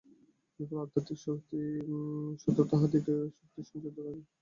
বিপুল 0.59 0.77
আধ্যাত্মিক 0.83 1.19
শক্তি 1.21 1.59
স্বতই 2.41 2.65
তাঁহাদিগের 2.69 3.19
ভিতর 3.37 3.63
সঞ্চিত 3.69 3.85
থাকে। 3.97 4.21